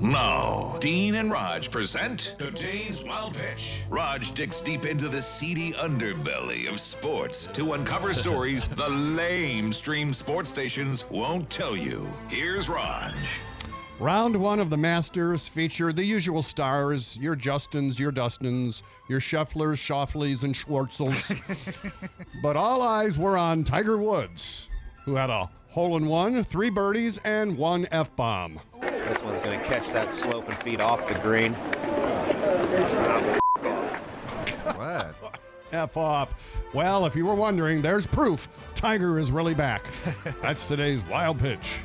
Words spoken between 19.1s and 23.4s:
your Schefflers, Schauffeles, and Schwartzels. but all eyes were